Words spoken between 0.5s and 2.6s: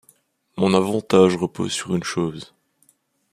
Mon avantage repose sur une chose.